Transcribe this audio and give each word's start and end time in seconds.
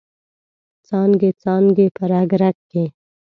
څانګې، 0.87 1.29
څانګې 1.41 1.87
په 1.95 2.03
رګ، 2.11 2.29
رګ 2.41 2.57
کې 2.71 2.83